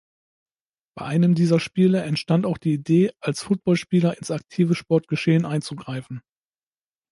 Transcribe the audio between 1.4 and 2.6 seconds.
Spiele entstand auch